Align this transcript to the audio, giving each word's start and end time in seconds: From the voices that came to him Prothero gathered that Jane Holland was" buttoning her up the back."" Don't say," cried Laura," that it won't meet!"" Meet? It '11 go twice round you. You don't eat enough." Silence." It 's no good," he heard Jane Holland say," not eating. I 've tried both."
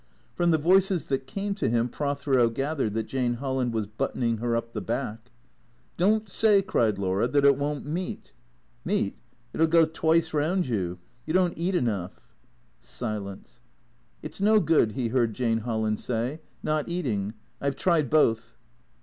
From 0.33 0.49
the 0.49 0.57
voices 0.57 1.05
that 1.05 1.27
came 1.27 1.53
to 1.53 1.69
him 1.69 1.87
Prothero 1.87 2.49
gathered 2.49 2.95
that 2.95 3.03
Jane 3.05 3.35
Holland 3.35 3.71
was" 3.71 3.85
buttoning 3.99 4.37
her 4.37 4.55
up 4.55 4.73
the 4.73 4.81
back."" 4.81 5.29
Don't 5.97 6.27
say," 6.27 6.63
cried 6.63 6.97
Laura," 6.97 7.27
that 7.27 7.45
it 7.45 7.55
won't 7.55 7.85
meet!"" 7.85 8.33
Meet? 8.83 9.15
It 9.53 9.57
'11 9.57 9.69
go 9.69 9.85
twice 9.85 10.33
round 10.33 10.65
you. 10.65 10.97
You 11.27 11.35
don't 11.35 11.53
eat 11.55 11.75
enough." 11.75 12.19
Silence." 12.79 13.61
It 14.23 14.33
's 14.33 14.41
no 14.41 14.59
good," 14.59 14.93
he 14.93 15.09
heard 15.09 15.35
Jane 15.35 15.59
Holland 15.59 15.99
say," 15.99 16.39
not 16.63 16.89
eating. 16.89 17.35
I 17.61 17.69
've 17.69 17.75
tried 17.75 18.09
both." 18.09 18.55